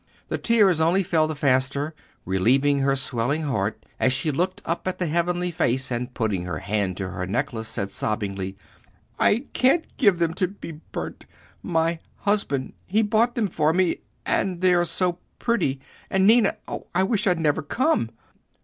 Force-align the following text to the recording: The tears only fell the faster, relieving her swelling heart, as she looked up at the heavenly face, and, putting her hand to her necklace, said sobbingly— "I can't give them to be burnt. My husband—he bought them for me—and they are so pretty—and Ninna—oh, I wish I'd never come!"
The 0.29 0.39
tears 0.39 0.81
only 0.81 1.03
fell 1.03 1.27
the 1.27 1.35
faster, 1.35 1.93
relieving 2.25 2.79
her 2.79 2.95
swelling 2.95 3.43
heart, 3.43 3.85
as 3.99 4.11
she 4.11 4.31
looked 4.31 4.59
up 4.65 4.87
at 4.87 4.97
the 4.97 5.05
heavenly 5.05 5.51
face, 5.51 5.91
and, 5.91 6.11
putting 6.11 6.45
her 6.45 6.57
hand 6.57 6.97
to 6.97 7.09
her 7.11 7.27
necklace, 7.27 7.67
said 7.67 7.91
sobbingly— 7.91 8.57
"I 9.19 9.45
can't 9.53 9.85
give 9.97 10.17
them 10.17 10.33
to 10.33 10.47
be 10.47 10.71
burnt. 10.91 11.27
My 11.61 11.99
husband—he 12.21 13.03
bought 13.03 13.35
them 13.35 13.47
for 13.47 13.73
me—and 13.73 14.61
they 14.61 14.73
are 14.73 14.85
so 14.85 15.19
pretty—and 15.37 16.25
Ninna—oh, 16.27 16.87
I 16.95 17.03
wish 17.03 17.27
I'd 17.27 17.39
never 17.39 17.61
come!" 17.61 18.09